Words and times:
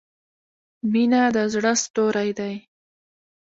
•مینه 0.91 1.21
د 1.35 1.37
زړۀ 1.53 1.73
ستوری 1.83 2.29
دی. 2.39 2.55